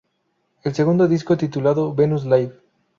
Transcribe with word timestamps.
El 0.63 0.73
segundo 0.73 1.07
disco 1.07 1.37
titulado 1.37 1.93
"Venus 1.93 2.25
live. 2.25 2.53